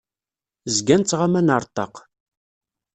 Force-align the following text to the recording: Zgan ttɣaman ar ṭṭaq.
Zgan 0.75 1.01
ttɣaman 1.03 1.53
ar 1.55 1.63
ṭṭaq. 1.69 1.95